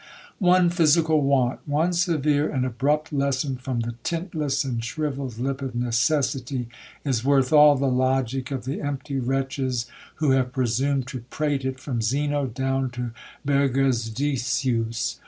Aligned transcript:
One 0.39 0.71
physical 0.71 1.21
want, 1.21 1.59
one 1.67 1.93
severe 1.93 2.49
and 2.49 2.65
abrupt 2.65 3.13
lesson 3.13 3.55
from 3.57 3.81
the 3.81 3.93
tintless 4.03 4.63
and 4.63 4.83
shrivelled 4.83 5.37
lip 5.37 5.61
of 5.61 5.75
necessity, 5.75 6.69
is 7.05 7.23
worth 7.23 7.53
all 7.53 7.75
the 7.75 7.85
logic 7.87 8.49
of 8.49 8.65
the 8.65 8.81
empty 8.81 9.19
wretches 9.19 9.85
who 10.15 10.31
have 10.31 10.53
presumed 10.53 11.05
to 11.09 11.19
prate 11.29 11.63
it, 11.65 11.79
from 11.79 12.01
Zeno 12.01 12.47
down 12.47 12.89
to 12.97 13.11
Burgersdicius. 13.45 15.17